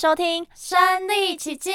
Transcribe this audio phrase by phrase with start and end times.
[0.00, 1.74] 收听《身历其境》，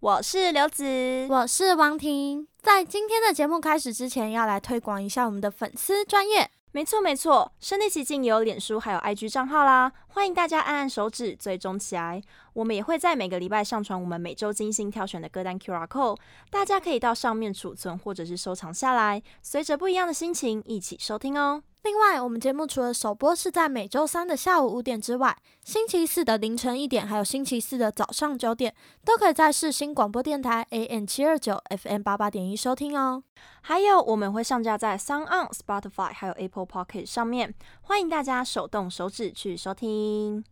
[0.00, 2.46] 我是刘子，我是王婷。
[2.60, 6.50] 在今天的节目开始之前，要来推广一下我们的粉丝专业。
[6.72, 12.20] 没错没错，身历其境有脸书还有 IG 账号啦，欢迎大家按按手指追踪起来。
[12.52, 16.18] 我们也会在每个礼拜上传我们每周精心挑选的歌单 QR Code，
[16.50, 21.62] 大家可以到上面储存或者是收藏下来，随着不一样的心情一起收听哦。
[21.82, 28.72] 另外，我们节目除了首播是在每周三的下午五点之外，星期四的凌晨一点，还有星期四的早上九点，
[29.04, 33.24] 都可以在世新广播电台 AM 七二九 FM 八八点一收听哦。
[33.62, 40.44] 还有，我们会上架在 SoundOn、Spotify 还有 Apple Podcast 上面，欢迎大家手动手指去收听。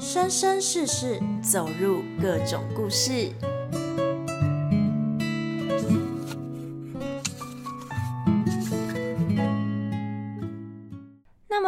[0.00, 3.32] 生生世世，走入各种故事。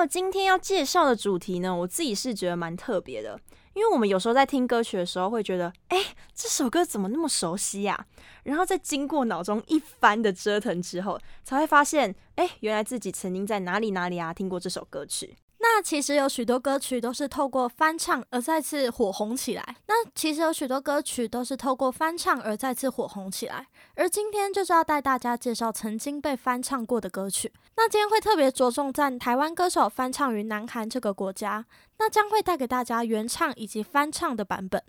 [0.00, 3.38] 么今天要介绍的主题呢，我自己是觉得蛮特别的，
[3.74, 6.02] 因为我们有时候在听歌曲的时候会觉得，哎，
[6.34, 8.06] 这首歌怎么那么熟悉呀？
[8.44, 15.36] 然后在经过脑中一番的折腾之后，才会发现，哎，原来自己曾经在哪里哪里啊听过这首歌曲。
[15.62, 19.76] 那其实有许多歌曲都是透过翻唱而再次火红起来。
[19.86, 23.66] 那其实有许多歌曲都是透过翻唱而再次火红起来。
[23.94, 27.52] 而今天就是要带大家介绍曾经被翻唱过的歌曲。
[27.76, 31.66] 那今天会特别着重在台湾歌手翻唱于南韩这个国家。
[31.98, 34.82] 那将会带给大家原唱以及翻唱的版本。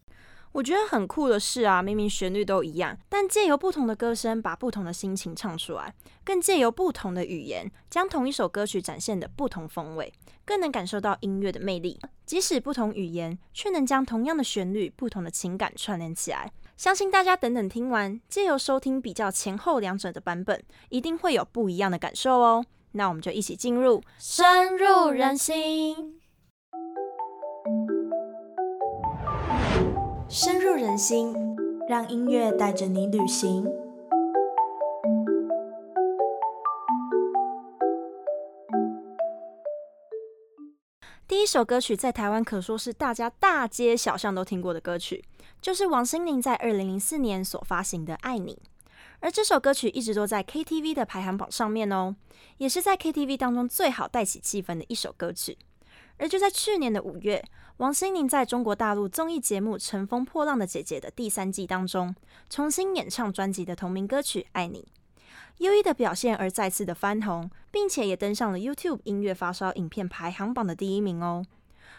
[0.54, 5.94] 我觉得很酷的是啊，明明旋律都一样，但借由不同的歌声把不同的心情唱出来，
[6.26, 10.12] 更借由不同的语言将同一首歌曲展现的不同风味，
[10.44, 11.98] 更能感受到音乐的魅力。
[12.26, 16.52] 即使不同语言，却能将同样的旋律、不同的情感串联起来。
[16.76, 22.66] 相信大家等等听完，借由收听比较前后两者的版本，一定会有不一样的感受哦。
[22.94, 26.21] 那我们就一起进入深入人心。
[30.34, 31.36] 深入人心，
[31.90, 33.66] 让音乐带着你旅行。
[41.28, 45.22] 第一首歌曲在台湾可说是大家大街小巷都听过的歌曲，
[45.60, 48.54] 就是王心凌在二零零四年所发行的《爱你》。
[49.20, 52.16] 而这首歌曲一直都在 KTV 的排行榜上面哦，
[52.58, 55.58] 也是在 KTV 当中最好带起气氛的一首歌曲。
[56.18, 57.44] 而就在去年的五月，
[57.78, 62.14] 王心凌在中国大陆综艺节目《乘风破浪的姐姐》的第三季当中，
[62.50, 64.88] 重新演唱专辑的同名歌曲《爱你》，
[65.58, 71.44] 优异的表现而再次的翻红，并且也登上了 YouTube 音乐发烧影片排行榜的第一名哦。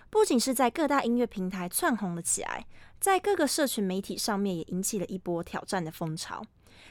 [0.08, 2.66] 不仅是在各大音乐平台窜红了起来，
[3.00, 6.44] 在各个社群媒体上面也引起了一波挑战的风潮，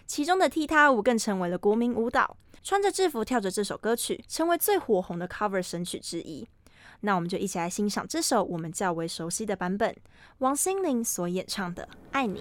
[0.05, 6.47] 其中的踢踏舞更成为了国民舞蹈，穿着制服跳着这首歌曲，成为最火红的 cover 神曲之一。
[7.01, 9.95] 那我们就一起来欣赏这首我们较为熟悉的版本，
[10.37, 12.39] 王心凌所演唱的《爱你》。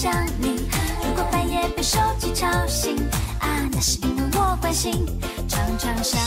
[0.00, 0.68] 想你，
[1.02, 2.96] 如果半夜被手机吵醒，
[3.40, 5.04] 啊，那是因为我关心，
[5.48, 6.20] 常常想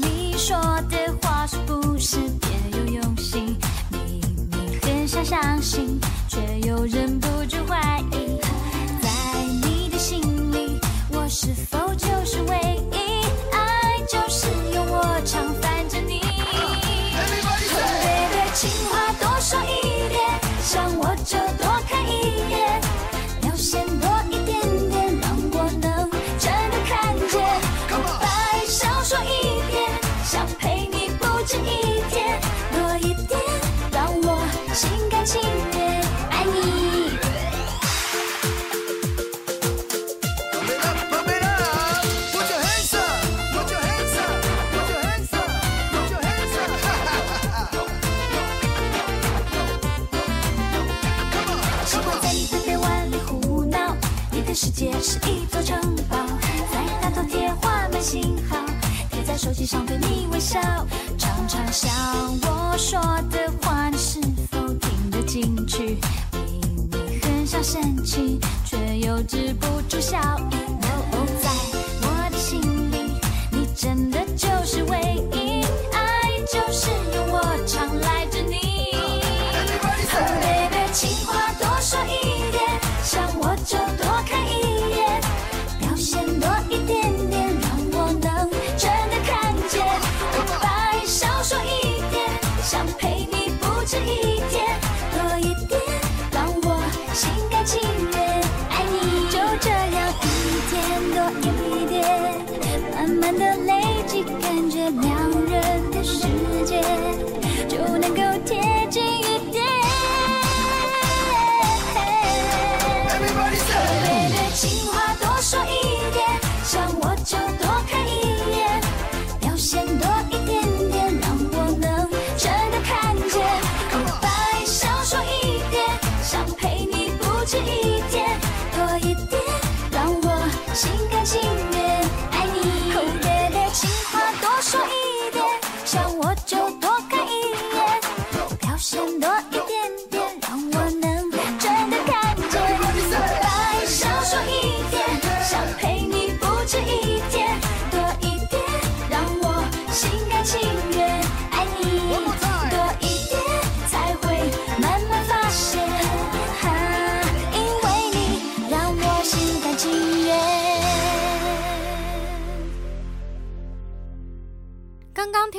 [0.00, 0.56] 你说
[0.88, 3.54] 的话是不是别有用心，
[3.90, 8.07] 明明很想相信，却又忍不住怀疑。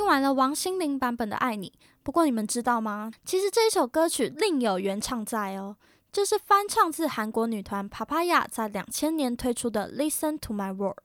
[0.09, 1.71] 买了王心凌版本的爱你
[2.01, 3.11] 不过你们知道吗？
[3.23, 5.77] 其实这一首歌曲另有原唱在哦
[6.11, 10.97] 就是翻唱自韩国女团 papaya 在两千年推出的 listen to my world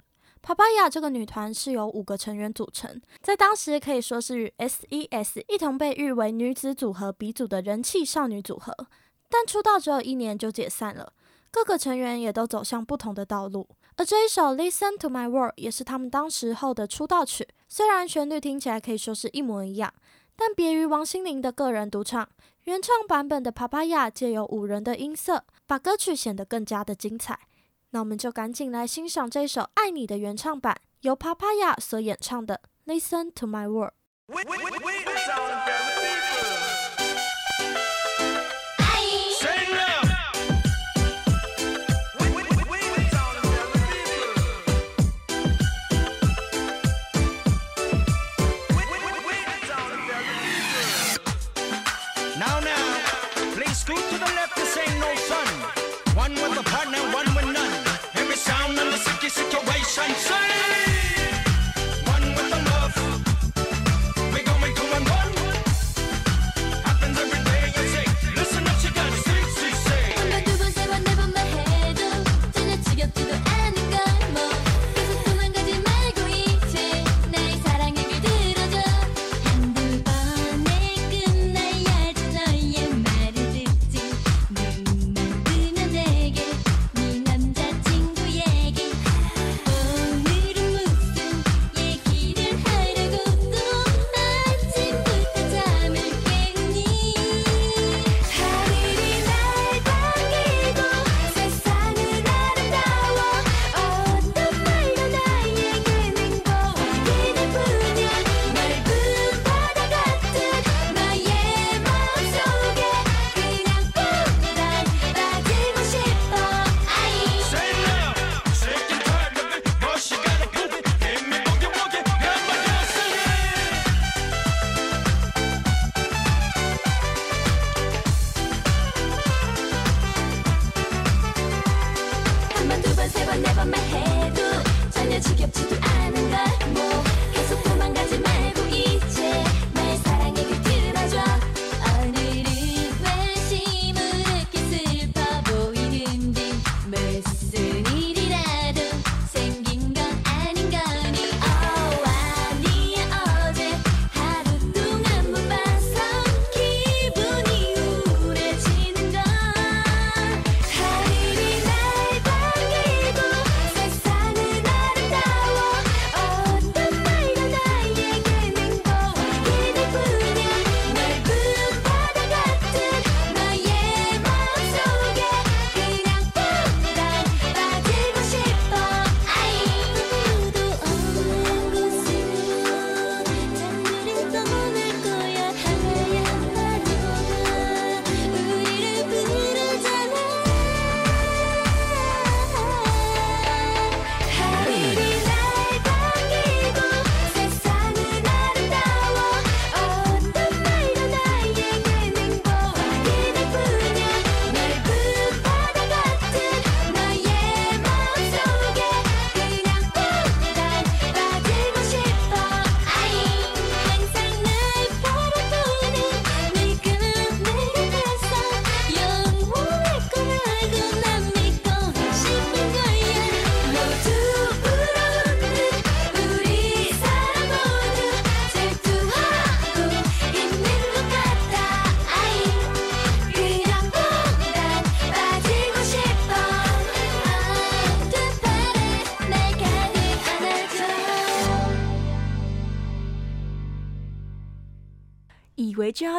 [0.42, 8.74] papaya 这个女团是由五个成员组成在当时可以说是与 ses 一同被誉为女子组合鼻祖的人气少女组合
[9.28, 11.12] 但出道只有一年就解散了
[11.50, 13.68] 各个成员也都走向不同的道路。
[13.96, 19.93] 而这一首 listen to my word 也是他们当时候的出道曲虽然旋律听起来可以说是一模一样
[20.37, 22.29] 但别于王心凌的个人独唱
[22.64, 27.38] 原唱版本的 papaya 借由五人的音色把歌曲显得更加的精彩
[27.91, 33.93] 那我们就赶紧来欣赏这一首爱你的原唱版由 papaya 所演唱的 listen to my word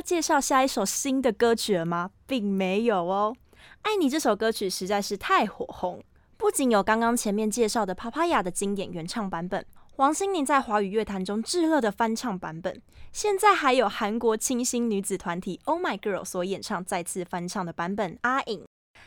[0.06, 2.12] 介绍下一首新的歌曲了吗？
[2.28, 3.36] 并没有哦，
[3.82, 6.00] 《爱你》这首歌曲实在是太火红，
[6.38, 12.80] 不仅有刚刚前面介绍的帕帕亚的经典原唱版本，王心凌在华语乐坛中炙热的翻唱版本，
[13.12, 18.60] 现在还有韩国清新女子团体 Oh My Girl 所演唱再次翻唱的版本《阿影》。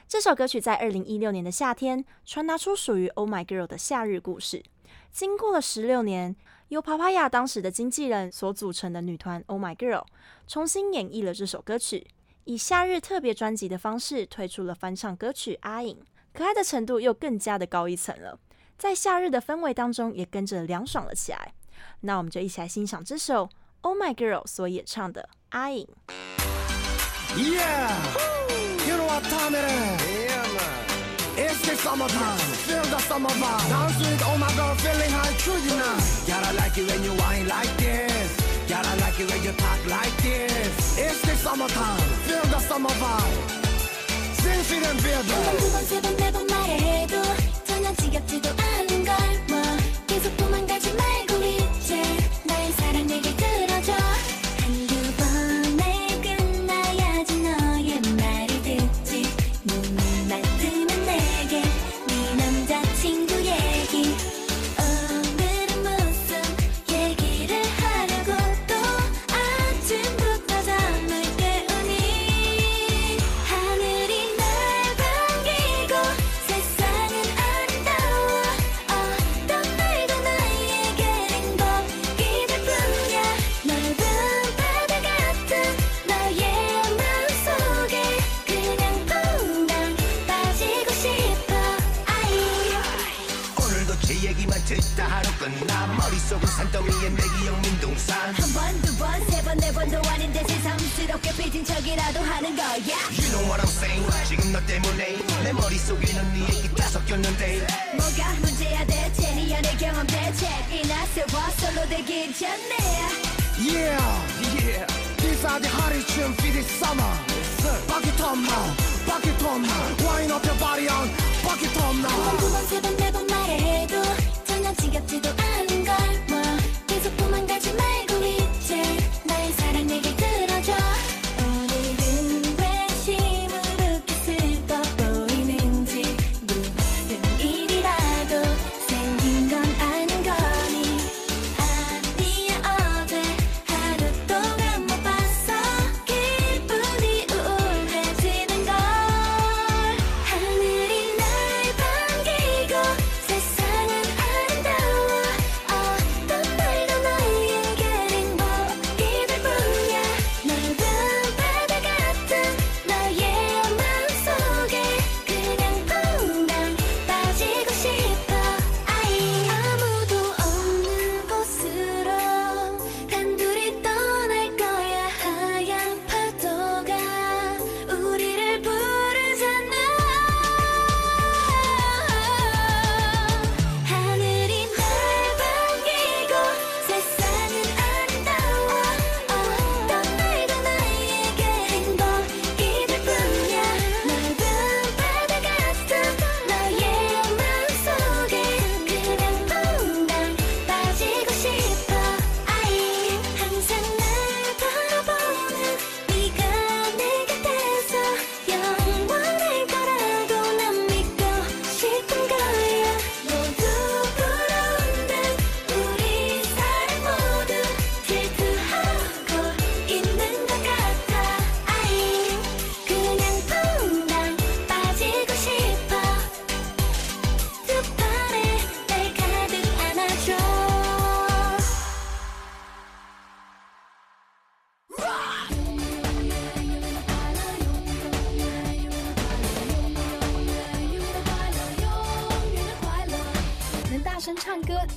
[0.09, 4.65] 这首歌曲在二零一六年的夏天传达出属于 Oh My Girl 的夏日故事。
[5.13, 6.35] 经过了十六年，
[6.69, 10.05] 由 Papaya 当时的经纪人所组成的女团 Oh My Girl
[10.47, 12.07] 重新演绎了这首歌曲，
[12.45, 15.97] 以夏日特别专辑的方式推出了翻唱歌曲《阿影》，
[16.35, 18.39] 可爱的程度又更加的高一层了，
[18.77, 21.55] 在夏日的氛围当中也跟着凉爽了起来。
[22.01, 23.49] 那我们就一起来欣赏这首
[23.81, 25.89] Oh My Girl 所演唱的《阿影》。
[27.35, 27.89] Yeah!
[31.49, 33.69] It's the summertime, feel the summer vibe.
[33.69, 35.99] Dance with all my girl, feeling high, true you now.
[36.27, 38.29] Gotta like it when you whine like this.
[38.69, 40.99] Gotta like it when you talk like this.
[40.99, 43.59] It's the summertime, feel the summer vibe.
[44.43, 47.23] 진실은 빌드 두번 세번 말해도
[47.65, 49.63] 전혀 지겹지도 않은 걸뭐
[50.07, 51.28] 계속 도망가지 말고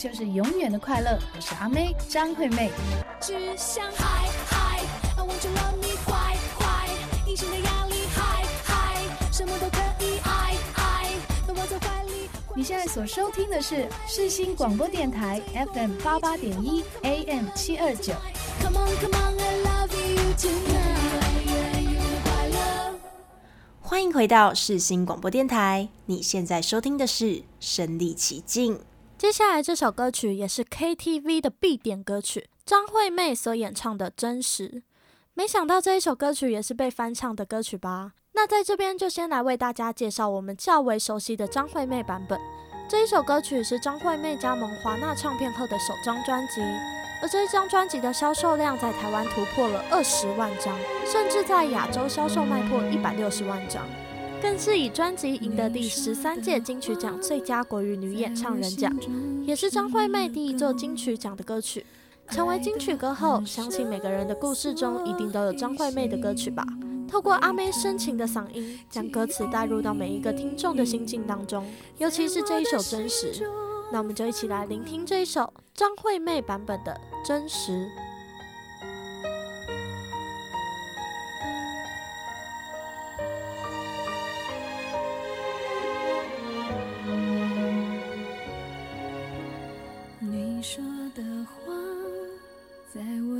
[0.01, 1.15] 就是永远的快乐。
[1.35, 2.71] 我是阿妹张惠妹。
[3.21, 4.79] 只想嗨嗨
[5.15, 6.89] ，I want to love me，坏坏，
[7.27, 8.97] 隐形的压力嗨嗨，
[9.31, 11.13] 什么都可以爱爱，
[11.45, 12.27] 都握在怀里。
[12.55, 15.39] 你现在所收听的是世新广播电台
[15.71, 18.15] FM 八八点一 AM 七二九。
[18.59, 20.81] Come on, come on, I love you tonight.
[23.81, 27.25] 欢迎回到世新广播电台，你现在收听的是
[27.59, 28.77] 《身历其境》。
[29.21, 34.67] 接下来这首歌曲也是 KTV 的必点歌曲，张惠妹所演唱的《真实》。
[35.35, 38.13] 没想到这一首歌曲也是被翻唱的歌曲吧？
[38.31, 42.39] 那在这边就先来为大家介绍我们较为熟悉的张惠妹版本。
[42.89, 46.59] 这一首歌曲是张惠妹加盟华纳唱片后的首张专辑。
[47.21, 53.87] 而这一张专辑的销售量在台湾突破了二十万张，甚至在亚洲销售卖破一百六十万张，
[54.41, 58.91] 更是以专辑赢得第十三届金曲奖最佳国语女演唱人奖，
[59.45, 61.85] 也是张惠妹第一座金曲奖的歌曲。
[62.29, 66.65] 成为金曲歌后，相信每个人的故事中一定都有张惠妹的歌曲吧？
[67.07, 71.63] 透过阿妹深情的嗓音，将歌词带入到每一个听众的心境当中，
[71.99, 73.31] 尤其是这一首《真实》。
[73.91, 77.71] 那我们就一起来聆听这一首张惠妹版本的《真实》。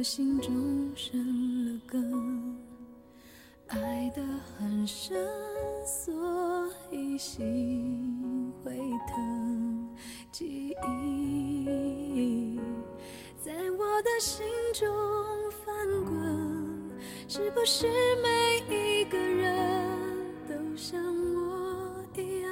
[0.02, 1.16] 我心中生
[1.64, 2.58] 了根，
[3.68, 4.24] 爱得
[4.58, 5.16] 很深，
[5.86, 6.12] 所
[6.90, 8.76] 以心会
[9.08, 9.96] 疼。
[10.32, 12.60] 记忆
[13.40, 14.90] 在我的心中
[15.64, 17.86] 翻滚，是不是
[18.24, 19.88] 每一个人
[20.50, 21.00] 都像
[21.36, 22.52] 我一样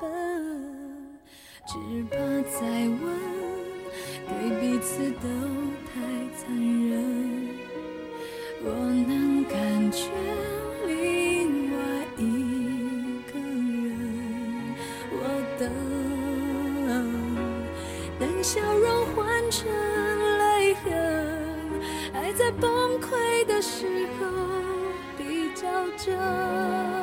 [0.00, 1.20] 笨？
[1.66, 2.16] 只怕
[2.58, 3.65] 再问，
[4.28, 5.28] 对彼此都
[5.86, 6.00] 太
[6.36, 6.94] 残忍。
[8.62, 8.70] 我
[9.06, 10.10] 能感觉
[10.86, 11.76] 另外
[12.16, 12.20] 一
[13.32, 13.94] 个人，
[15.12, 15.14] 我
[15.58, 15.62] 等。
[18.18, 19.68] 等笑容换成
[20.38, 20.88] 泪痕，
[22.14, 24.26] 爱在崩溃的时候
[25.18, 26.95] 比较真。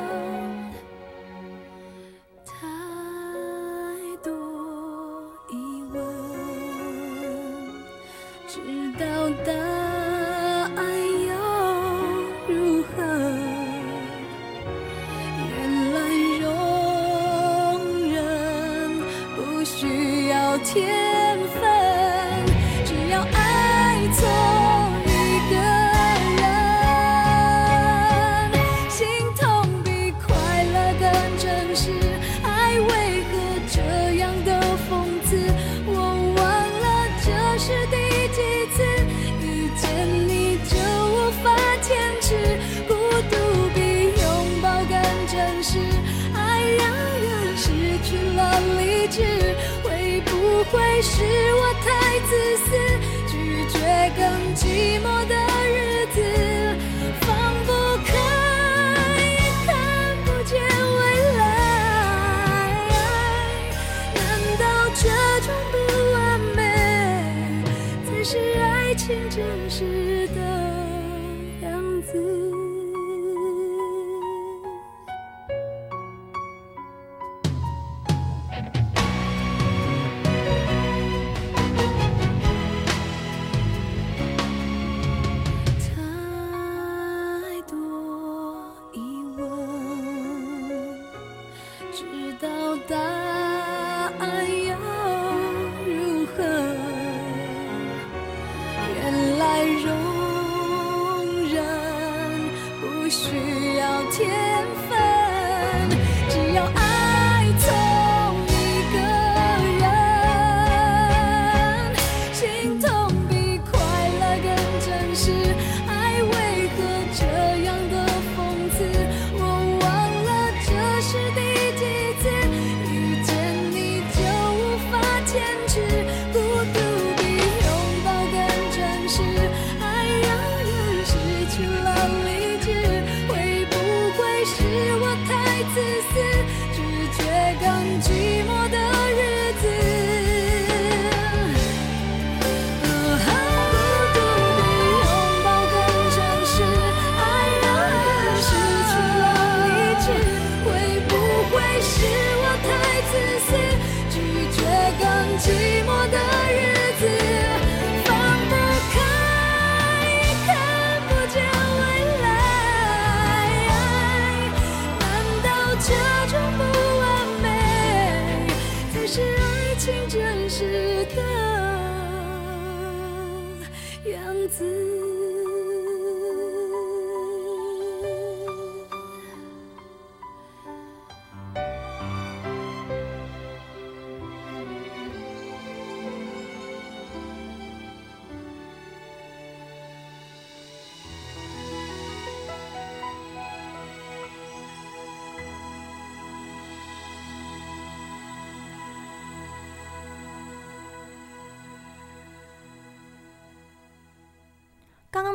[103.14, 104.73] 需要天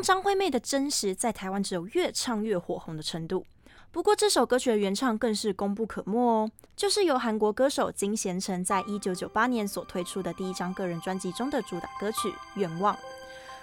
[0.02, 3.46] 张惠妹的真实在台湾只有越唱越火红的程度，
[3.92, 12.96] 不过这首歌曲的原唱更是功不可没哦，就是由韩国歌手金贤成在一九九八年所推出的第一张个人专辑中的主打歌曲《愿望》。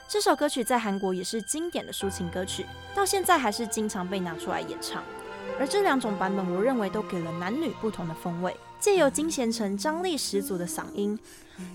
[0.08, 5.02] 这首歌曲在韩国也是经典的抒情歌曲，到现在还是经常被拿出来演唱。
[5.58, 11.18] 而这两种版本，我认为都给了男女不同的风味，借由金贤成张力十足的嗓音，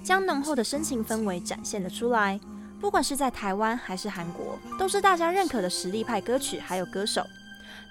[0.03, 2.39] 将浓厚的深情氛围展现了出来。
[2.81, 7.25] 不管是在台湾还是韩国都是大家认可的实力派歌曲还有歌手。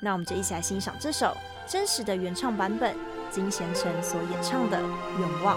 [0.03, 2.97] 那我们就一起来欣赏这首真实的原唱版本
[3.31, 5.57] 金贤成所演唱的愿望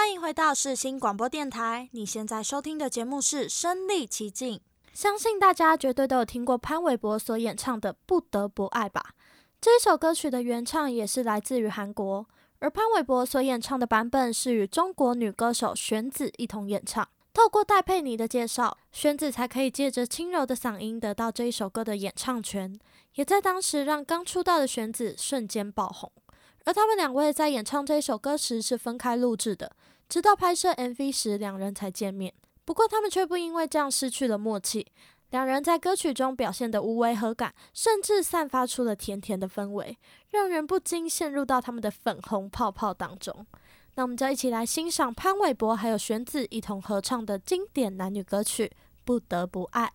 [0.00, 4.56] 欢迎回到世新广播电台，你现在收听的节目是《身历其境》。
[4.94, 9.10] 相信大家绝对都有听过潘玮柏所演唱的《不得不爱》吧？
[9.60, 12.26] 这一首歌曲的原唱也是来自于韩国。
[12.60, 17.06] 而潘玮柏所演唱的版本是与中国女歌手玄子一同演唱。
[17.34, 22.80] 透过戴佩妮的介绍，玄子才可以借着轻柔的嗓音得到这一首歌的演唱权，
[23.16, 26.10] 也在当时让刚出道的玄子瞬间爆红。
[26.64, 29.74] 而他们两位在演唱这首歌时是分开录制的，
[30.10, 32.34] 直到拍摄 MV 时两人才见面。
[32.64, 34.84] 不过他们却不因为这样失去了默契。
[35.30, 39.96] 两人在歌曲中表现的无违和感，甚至散发出了甜甜的氛围，
[40.30, 43.46] 让人不禁陷入到他们的粉红泡泡当中。
[43.94, 48.66] 那我们就一起来欣赏潘玮柏还有玄子一同合唱的经典男女歌曲
[49.04, 49.92] 《不得不爱》。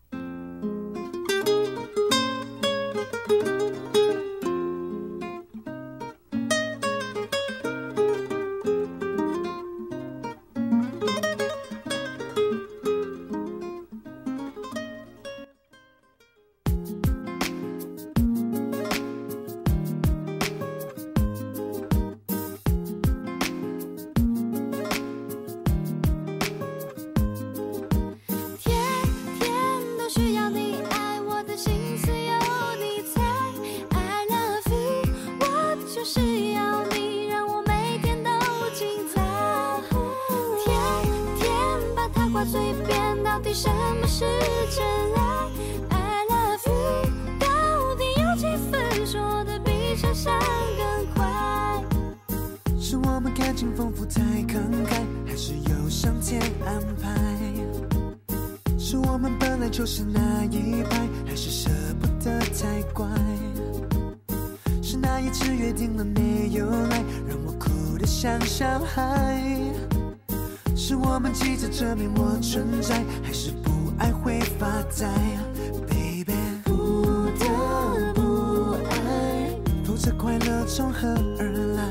[80.06, 81.08] 的快乐从何
[81.40, 81.84] 而来？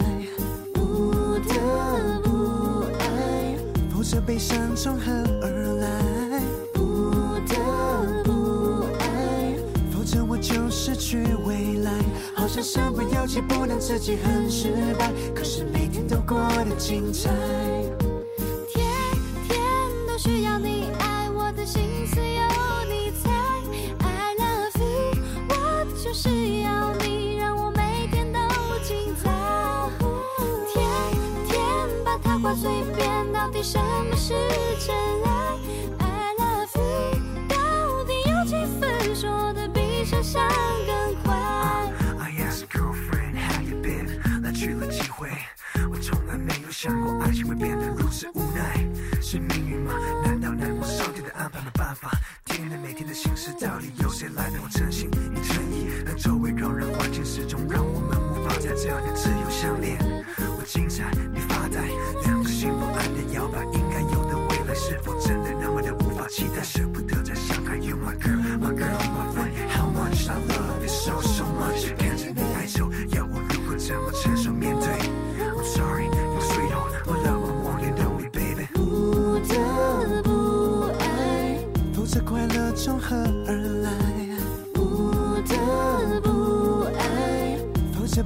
[0.73, 3.57] 不得不爱。
[3.93, 5.11] 否则悲伤从何
[5.43, 5.51] 而
[5.81, 6.41] 来？
[6.73, 7.11] 不
[7.49, 7.57] 得
[8.23, 9.57] 不爱。
[9.91, 11.91] 否则我就失去未来。
[12.37, 17.74] 好像身不由己不能自己很失败可是每天都过得精彩。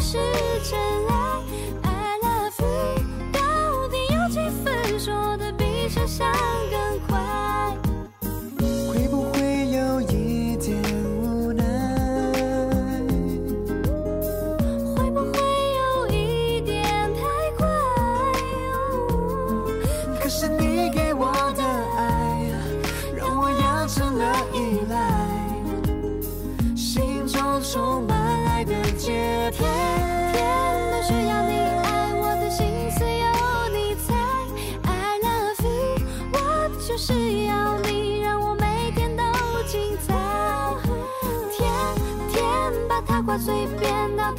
[0.00, 0.16] 是
[0.62, 1.42] 真爱
[1.82, 6.26] i love you 到底有几分说得比想象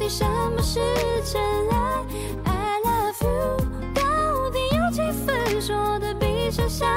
[0.00, 0.80] 底什么是
[1.30, 1.76] 真爱
[2.44, 3.58] ？I love you，
[3.94, 6.88] 到底有几分说得比想象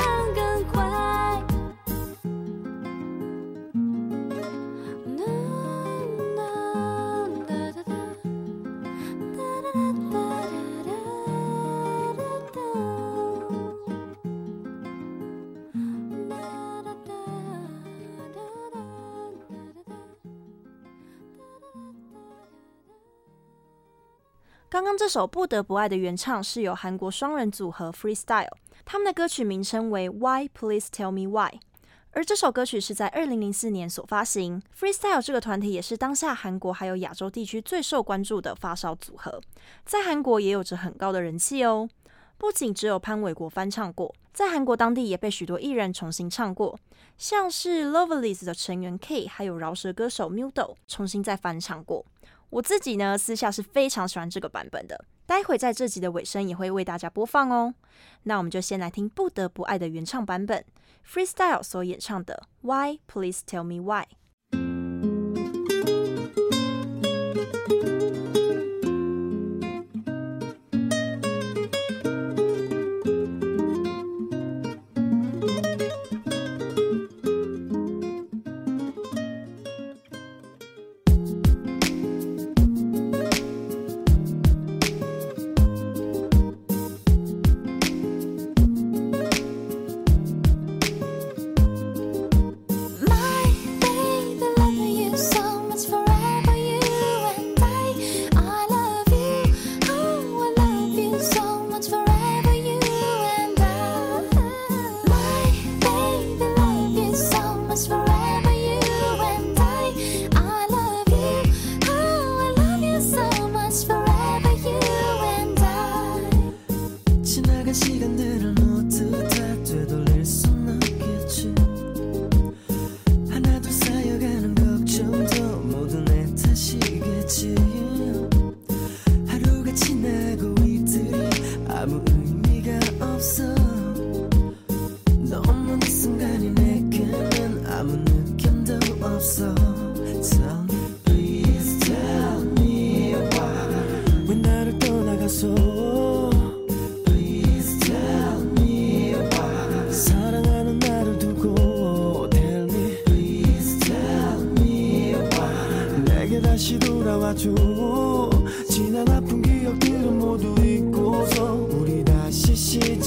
[24.84, 28.52] 刚刚这首《不得不爱》的原唱是由韩国双人组合 Freestyle，
[28.84, 31.58] 他们的歌曲名称为 Why Please Tell Me Why，
[32.12, 34.62] 而这首歌曲是在二零零四年所发行。
[34.78, 39.39] Freestyle 这个团体也是当下韩国还有亚洲地区最受关注的发烧组合，
[39.86, 41.88] 在韩国也有着很高的人气哦。
[42.38, 46.78] 不仅只有潘玮国翻唱过，在韩国当地也被许多艺人重新唱过，
[47.17, 52.06] 像是 Lovelyz 的成员 K，还有饶舌歌手 MUDO 重新再翻唱过。
[52.54, 57.74] 我自己呢，私下是非常喜欢这个版本的，待会在这集的尾声也会为大家播放哦。
[58.24, 60.63] 那我们就先来听《不得不爱》的原唱版本
[61.04, 64.06] ，Freestyle 所演唱的 Why Please Tell Me Why。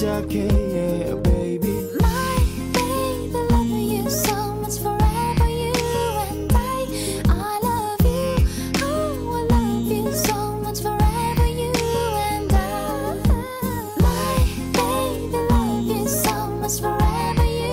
[0.07, 0.46] okay,
[1.09, 1.88] yeah, baby.
[2.00, 2.38] My
[2.72, 5.72] baby, love you so much forever, you
[6.30, 6.86] and I.
[7.28, 8.36] I love you,
[8.82, 11.72] oh, I love you so much forever, you
[12.30, 13.14] and I.
[14.00, 14.36] My
[14.72, 17.72] baby, love you so much forever, you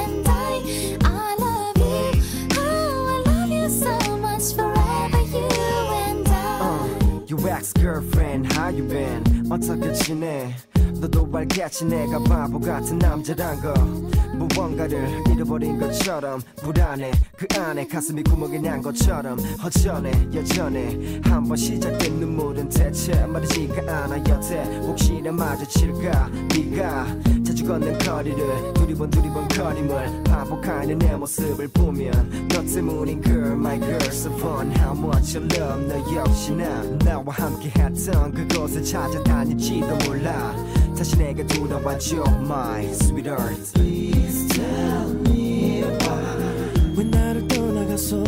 [0.00, 0.98] and I.
[1.04, 2.22] I love you,
[2.56, 5.48] oh, I love you so much forever, you
[6.06, 6.60] and I.
[6.60, 9.22] Uh, your ex girlfriend, how you been?
[9.50, 10.54] 어떻게 지내?
[17.92, 21.20] 가슴이 구멍이 난 것처럼 허전해 여전해.
[21.24, 26.30] 한번 시작된 눈물은 대체 마르지가 않아 여태 혹시나 마주칠까?
[26.54, 27.06] 네가
[27.44, 34.02] 자주 걷는 거리를 두리번 두리번 거림을 반복하는 내 모습을 보면 너 때문인 girl my girl
[34.06, 34.72] so fun.
[34.76, 40.54] How much you love 너 역시나 나와 함께 했던 그곳을 찾아다닐지도 몰라
[41.02, 48.22] 다시 내게 돌아와줘 my sweetheart Please tell me why 왜 나를 떠나가서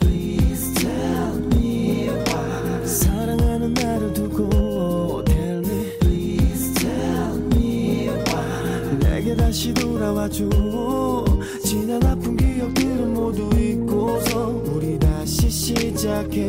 [0.00, 9.74] Please tell me why 사랑하는 나를 두고 Tell me Please tell me why 내게 다시
[9.74, 10.48] 돌아와줘
[11.62, 16.48] 지난 아픈 기억들은 모두 잊고서 우리 다시 시작해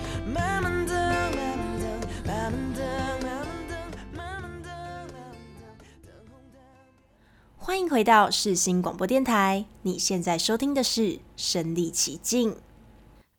[7.71, 11.01] 欢迎回到世新广播电台，你现在收听的是
[11.37, 12.51] 《身历其境》。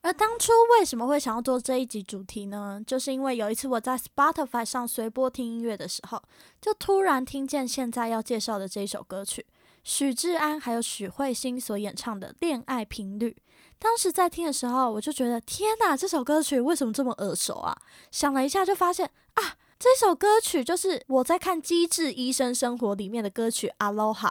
[0.00, 2.80] 而当初为什么会想要做这一集主题呢？
[2.86, 6.22] 就是因为有一次我在 Spotify 上随波听音乐的时候，
[6.62, 9.44] 就突然听见现在要介绍的这一首歌曲，
[9.84, 13.36] 许志安还有许慧欣所演唱的《恋爱频率》。
[13.78, 17.76] 当时在听的时候，我就觉得天哪，这首歌曲为什么这么耳熟啊？
[18.10, 19.56] 想了一下，就发现啊。
[19.82, 24.28] 这首歌曲就是我在看《机智医生生活》里面的歌曲《Aloha》，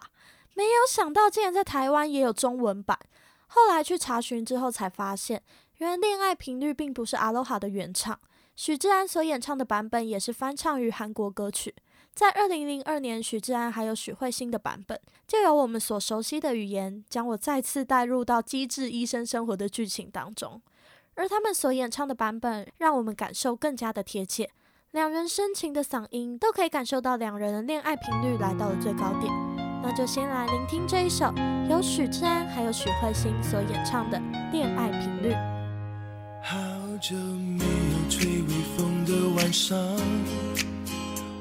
[0.53, 2.97] 没有想到竟然在台湾也有中文版。
[3.47, 5.43] 后来去查询之后才发现，
[5.79, 8.17] 原来《恋爱频率》并不是《Aloha》的原唱，
[8.55, 11.75] 许志安所演唱的版本也是翻唱于韩国歌曲。
[12.13, 14.97] 在二零零二年，许志安还有许慧欣的版本，
[15.27, 20.61] 就有我们所熟悉的语言，将我再次带入到《机智医生生活》的剧情当中。
[21.15, 24.49] 而他们所演唱的版本，让我们感受更加的贴切。
[24.91, 29.31] 两人深情的嗓音都可以感受到两人的恋爱频率来到了最高点。
[29.81, 31.33] 那就先来聆听这一首
[31.69, 34.17] 由许志安还有许慧欣所演唱的
[34.51, 35.33] 《恋爱频率》。
[36.43, 36.57] 好
[36.97, 39.77] 久没有吹微风的晚上，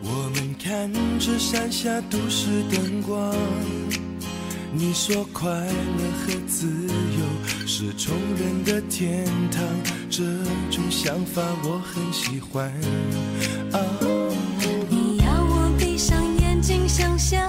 [0.05, 0.89] 我们看
[1.19, 3.35] 着山下都市灯光。
[4.73, 7.10] 你说快乐和自由
[7.73, 9.63] 是穷人的天堂，
[10.11, 10.25] 这
[10.73, 12.67] 种想法我很喜欢。
[13.71, 13.79] 啊，
[14.89, 17.49] 你要我闭上眼睛想象，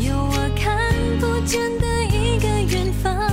[0.00, 3.30] 有我看不见的一个远方。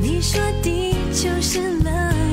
[0.00, 1.90] 你说地球是乐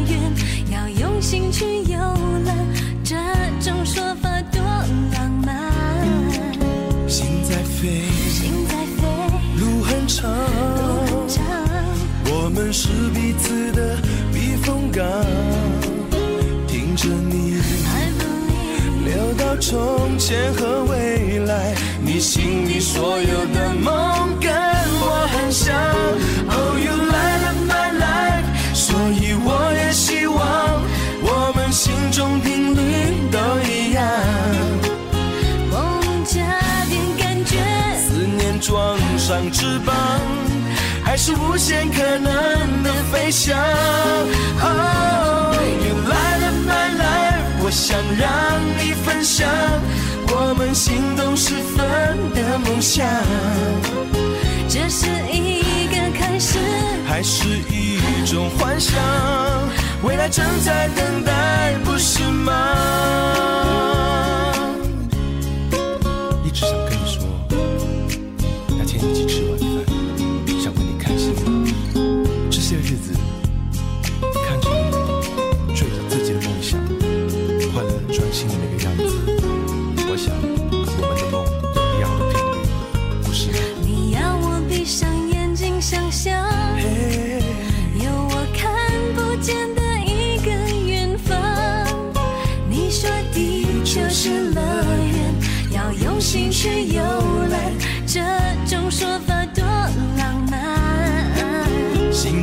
[0.07, 0.33] 园，
[0.71, 1.99] 要用心去游
[2.45, 2.55] 览，
[3.03, 3.17] 这
[3.59, 4.61] 种说法多
[5.11, 5.73] 浪漫。
[7.09, 8.08] 心在飞。
[12.69, 13.97] 们是彼此的
[14.31, 15.03] 避风港。
[16.67, 17.59] 听着你
[19.05, 24.51] 聊到从前和未来，你心里所有的梦跟
[25.01, 25.75] 我很像。
[26.47, 28.45] Oh, you light up my life，
[28.75, 30.37] 所以我也希望
[31.23, 32.79] 我们心中频率
[33.31, 34.05] 都一样。
[35.71, 35.73] 梦
[36.23, 36.37] 加
[36.87, 37.57] 点感觉，
[37.97, 40.08] 思念装上翅膀，还
[41.21, 43.53] 是无限可能的飞翔。
[44.61, 45.53] Oh,
[45.85, 48.31] you light up my life，我想让
[48.77, 49.45] 你分享
[50.29, 53.05] 我们心动时分的梦想。
[54.69, 56.57] 这是一个开始，
[57.05, 58.97] 还是一种幻想？
[60.01, 62.53] 未来正在等待，不是吗？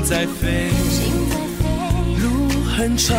[0.08, 0.70] 在飞，
[2.22, 3.16] 路很长，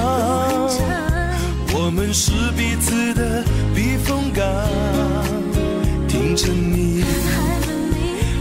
[1.73, 3.43] 我们是彼此的
[3.75, 4.45] 避风港。
[6.07, 7.03] 听着你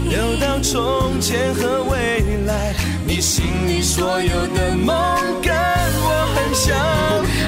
[0.09, 2.73] 聊到从前和未来，
[3.05, 4.95] 你心里所有的梦
[5.43, 6.73] 跟我很像。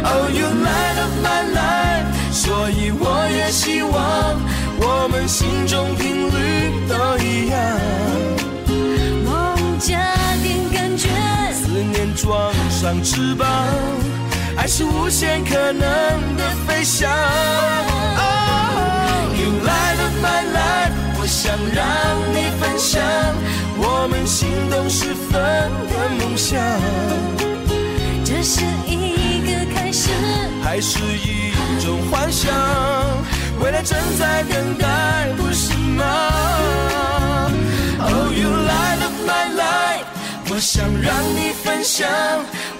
[0.04, 4.38] Oh, you light up my life，所以我也希望。
[4.82, 7.58] 我们心中频率都一样，
[11.80, 13.48] 思念装上翅膀，
[14.58, 15.80] 爱是无限可能
[16.36, 17.10] 的飞翔。
[18.18, 21.88] Oh, you light up my life，我想让
[22.36, 23.02] 你分享
[23.78, 26.60] 我们心动时分的梦想。
[28.26, 30.10] 这是一个开始，
[30.62, 32.54] 还是一种幻想？
[33.62, 36.04] 未来正在等待，不是吗
[38.02, 39.99] ？Oh, you light up my life，
[40.60, 42.08] 想让你分享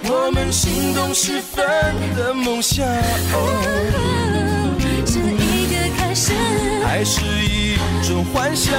[0.04, 1.64] 我们心动时分
[2.14, 2.86] 的梦想，
[5.06, 6.34] 是一个开始，
[6.84, 7.76] 爱是一
[8.06, 8.74] 种幻想，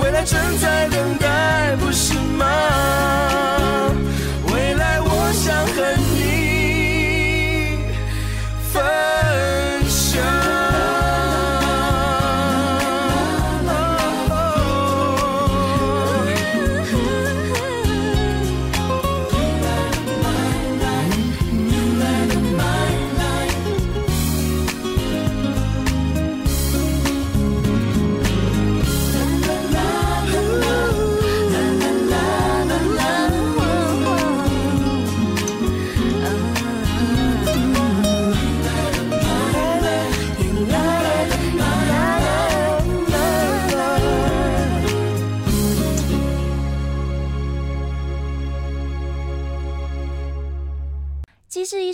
[0.00, 2.46] 未来正在等待，不是吗？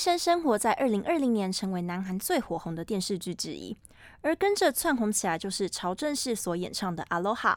[0.05, 3.75] 生生活在二零二零年成为南韩最火红的电视剧之一，
[4.21, 7.55] 而跟着窜红起来就是朝正奭所演唱的《Aloha》。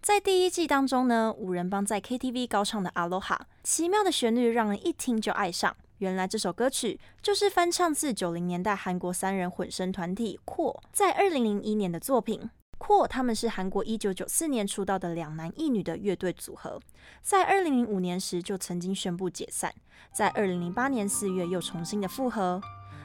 [0.00, 5.76] 在第一季当中呢，五人帮在 KTV 高唱的《Aloha》，奇妙的旋律让人一听就爱上。
[5.98, 12.48] 原来这首歌曲就是翻唱自九零年代韩国三人混声团体扩在二零零一年的作品。
[12.82, 16.80] Core 他们是韩国一九九四年出道的两男一女的乐队组合，
[17.22, 19.72] 在二零零五年时就曾经宣布解散，
[20.12, 22.60] 在二零零八年四月又重新的复合。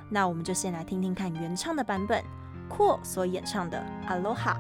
[0.10, 2.24] 那我们就先来听听看原唱的版本
[2.68, 4.56] ，Core 所演唱的《Aloha》。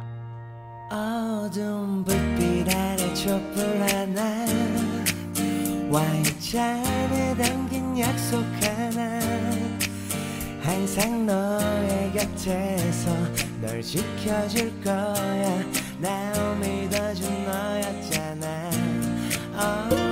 [13.62, 15.64] 널 지켜줄 거야
[16.00, 18.68] 나 믿어준 너였잖아
[19.58, 20.07] oh.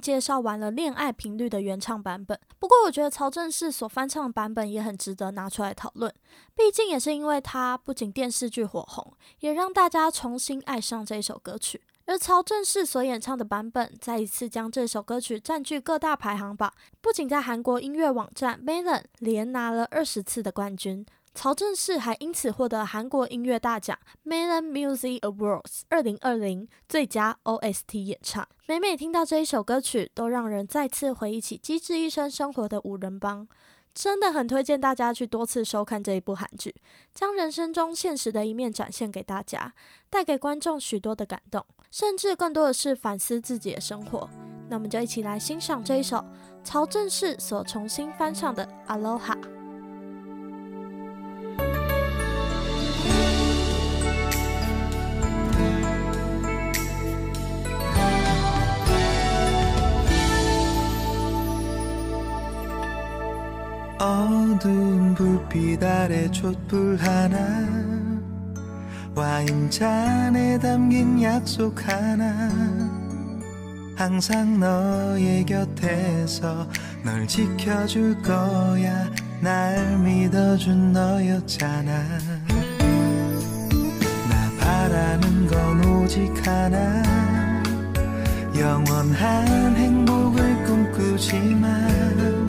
[0.00, 6.12] 介绍完了《恋爱频率》的原唱版本，不过我觉得曹正奭所翻唱的版本也很值得拿出来讨论。
[6.54, 11.82] 毕竟也是因为他不仅电视剧火红，也让大家重新爱上这首歌曲。
[12.06, 21.06] 而曹正奭所演唱的版本，再一次将这首歌曲占据各大排行榜，不仅在韩国音乐网站 Melon 连拿了二十次的冠军。
[21.32, 28.46] 曹正奭还因此获得韩国音乐大奖 Melon Music Awards 二零二零最佳 OST 演唱。
[28.66, 33.48] 每每听到这一首歌曲，都让人再次回忆起机智医生生活的五人帮。
[33.92, 36.74] 真的很推荐大家去多次收看这一部韩剧，
[37.12, 39.74] 将人生中现实的一面展现给大家，
[40.08, 44.30] 带给观众许多的感动，甚至更多的是反思自己的生活。
[44.68, 46.24] 那我们就一起来欣赏这一首
[46.62, 49.36] 曹正奭所重新翻唱的《Aloha》。
[64.00, 67.36] 어두운 불빛 아래 촛불 하나
[69.14, 72.48] 와인잔에 담긴 약속 하나.
[73.96, 76.66] 항상 너의 곁에서
[77.04, 79.10] 널 지켜줄 거야.
[79.42, 81.92] 날 믿어준 너였잖아.
[84.30, 87.02] 나 바라는 건 오직 하나.
[88.56, 92.39] 영원한 행복을 꿈꾸지만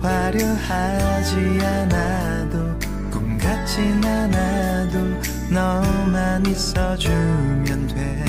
[0.00, 2.78] 화려하지 않아도
[3.10, 4.98] 꿈 같진 않아도
[5.50, 8.24] 너만 있어주면 돼.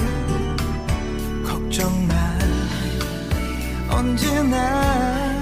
[1.46, 2.16] 걱정 마.
[3.90, 5.42] 언제나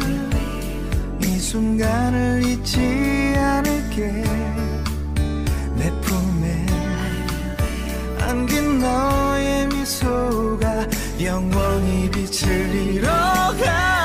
[1.22, 4.24] 이 순간을 잊지 않을게.
[5.76, 6.66] 내 품에
[8.20, 10.88] 안긴 너의 미소가
[11.22, 13.97] 영원히 빛을 잃어가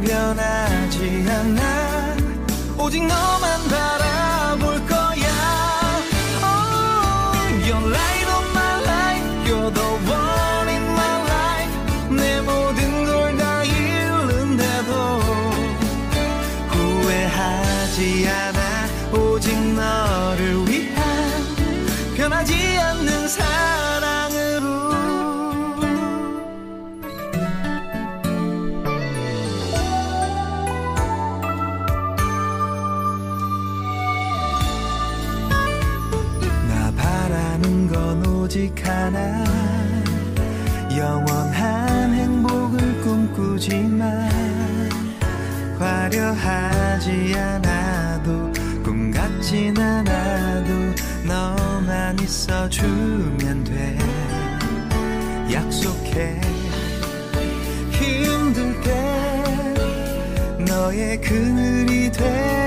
[0.00, 2.16] 변하지 않아.
[2.78, 3.63] 오직 너만
[39.04, 39.44] 직 하나
[40.96, 44.30] 영원한 행복을 꿈꾸지만
[45.78, 48.50] 화려하지 않아도
[48.82, 50.72] 꿈 같진 않아도
[51.26, 53.98] 너만 있어주면 돼.
[55.52, 56.40] 약속해.
[57.90, 59.74] 힘들 때
[60.64, 62.63] 너의 그늘이 되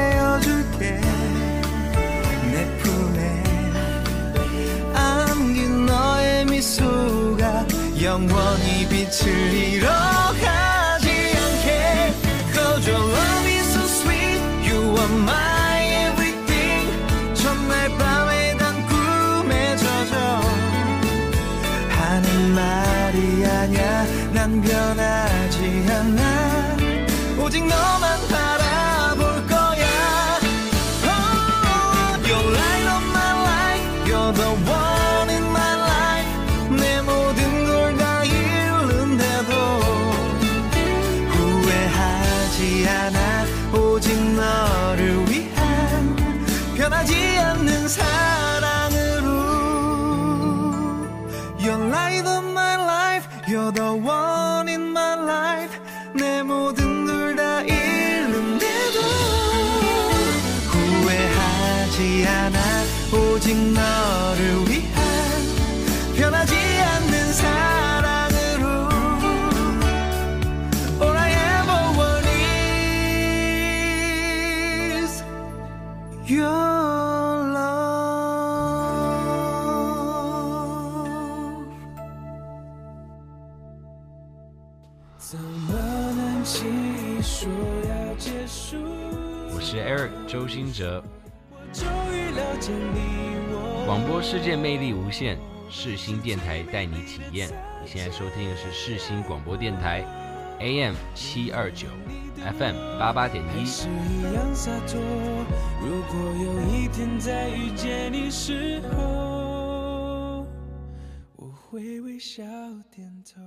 [8.17, 11.07] 영원히 빛을 잃어가지
[11.37, 12.13] 않게
[12.51, 20.41] Cause your love is so sweet You are my everything 첫날 밤에 단 꿈에 젖어
[21.89, 26.77] 하는 말이 아냐 난 변하지 않아
[27.39, 28.26] 오직 너만
[53.67, 54.26] 我都忘
[90.27, 91.03] 周兴哲，
[91.73, 93.83] 终于了解你我。
[93.85, 95.37] 广播世界魅力无限，
[95.69, 97.49] 世新电台带你体验。
[97.81, 100.03] 你现在收听的是世新广播电台
[100.59, 101.87] AM 七二九
[102.35, 103.65] ，FM 八八点一。
[105.79, 110.45] 如果有一天再遇见你时候，
[111.35, 112.43] 我会微笑
[112.91, 113.41] 点头。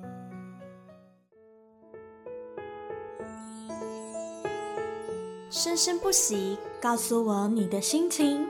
[5.51, 8.47] 生生不息，告诉我你的心情。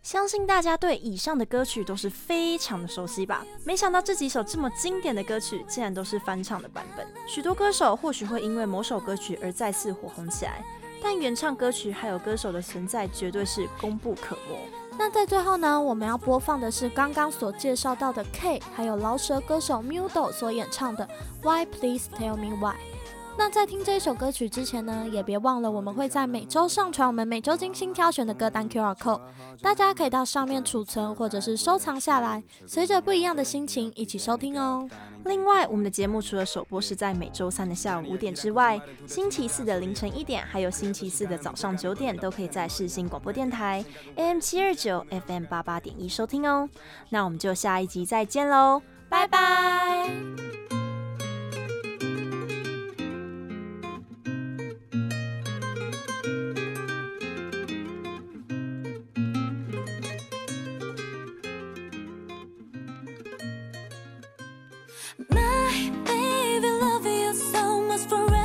[0.00, 3.44] 相信大家对以上的歌曲都是非常的熟悉吧？
[3.62, 7.06] 没想到这几首这么经典的歌曲，竟然都是翻唱的版本。
[7.28, 10.64] 许多歌手或许会因为某首歌曲而再次火红起来，
[11.02, 14.85] 但原唱歌曲还有歌手的存在，绝对是功不可没。
[14.98, 21.06] 那在最后呢，我们要播放的是刚刚所介绍到的 K，还有饶舌歌手 Mudo 所演唱的
[21.42, 22.95] Why Please Tell Me Why。
[23.38, 29.20] 那在听这一首歌曲之前呢，也别忘了我们会在每周上传我们每周精心挑选的歌单 QR code，
[29.60, 34.88] 大家可以到上面储存或者是收藏下来，随着不一样的心情一起收听哦。
[35.24, 43.84] 另外，我们的节目除了首播是在每周三的下午五点之外，星期四的凌晨一点，还有星期四的早上九点，都可以在世新广播电台
[44.16, 46.68] AM 七二九 FM 八八点一收听哦。
[47.10, 50.65] 那我们就下一集再见喽，拜拜。
[67.96, 68.35] was forever.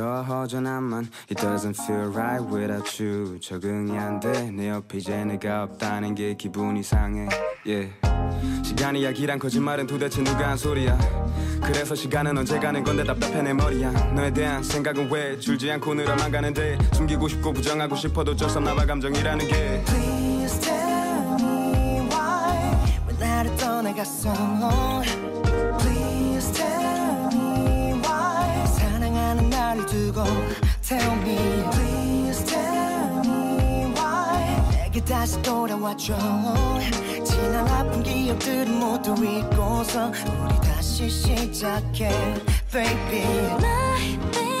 [0.00, 3.38] 허전함만 It doesn't feel right without you.
[3.40, 7.28] 적응이 안돼내 옆에 이제 내가 없다는 게 기분 이 상해.
[7.66, 7.92] Yeah.
[8.64, 10.98] 시간이야 길한 거짓말은 도대체 누가 한 소리야?
[11.62, 13.90] 그래서 시간은 언제 가는 건데 답답해 내 머리야.
[14.14, 18.74] 너에 대한 생각은 왜 줄지 않고 늘어만 가는데 숨기고 싶고 부정하고 싶어도 어쩔 수 없나
[18.74, 19.84] 봐 감정이라는 게.
[19.86, 22.76] Please tell me why.
[23.06, 24.32] 왜 나를 떠나갔어
[29.72, 30.24] 나를 두고
[30.82, 36.16] Tell me Please tell me why 내게 다시 돌아와줘
[37.24, 42.10] 지난 아픈 기억들은 모두 잊고서 우리 다시 시작해
[42.70, 44.51] Baby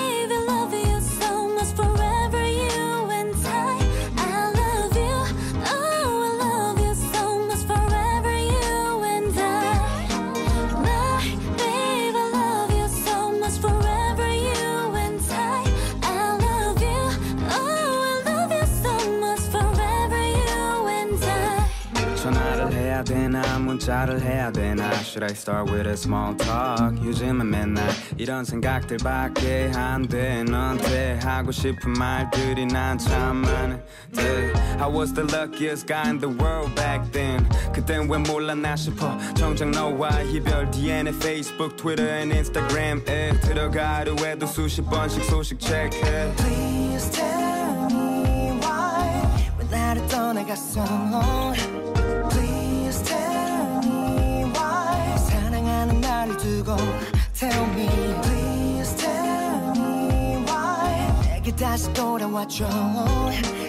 [23.71, 27.87] 문자를 해야 되나 Should I start with a small talk 요즘은 맨날
[28.17, 36.07] 이런 생각들밖에 안돼 너한테 하고 싶은 말들이 난 참 많은데 I was the luckiest guy
[36.07, 42.09] in the world back then 그땐 왜 몰랐나 싶어 정작 너와 이별 DN에 Facebook, Twitter
[42.09, 49.21] and Instagram에 들어가 하루에도 수십 번씩 소식 체크해 Please tell me why
[49.57, 52.00] 왜 나를 떠나갔어 Please
[56.72, 56.76] 두고
[57.34, 57.88] Tell me
[58.22, 62.68] Please tell me why 내게 다시 돌아와줘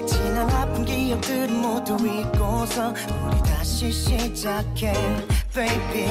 [0.06, 2.94] 지난 아픈 기억들은 모두 잊고서
[3.26, 4.94] 우리 다시 시작해
[5.54, 6.08] Baby